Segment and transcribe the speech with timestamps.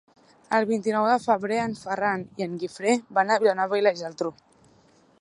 [0.59, 4.37] El vint-i-nou de febrer en Ferran i en Guifré van a Vilanova i la Geltrú.